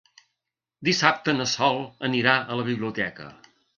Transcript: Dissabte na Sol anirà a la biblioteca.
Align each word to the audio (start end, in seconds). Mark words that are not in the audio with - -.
Dissabte 0.87 1.35
na 1.37 1.47
Sol 1.51 1.79
anirà 2.09 2.35
a 2.55 2.59
la 2.61 2.67
biblioteca. 2.71 3.29